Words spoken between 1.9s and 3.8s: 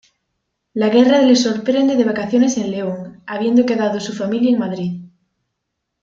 de vacaciones en León, habiendo